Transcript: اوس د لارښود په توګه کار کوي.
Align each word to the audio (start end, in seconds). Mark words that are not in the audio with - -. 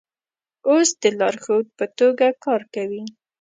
اوس 0.69 0.89
د 1.01 1.03
لارښود 1.19 1.67
په 1.77 1.85
توګه 1.99 2.27
کار 2.45 2.61
کوي. 2.73 3.03